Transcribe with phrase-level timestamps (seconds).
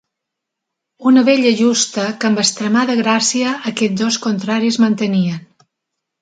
[1.09, 5.39] Una bella justa, que amb extremada gràcia aquests dos contraris mantenien.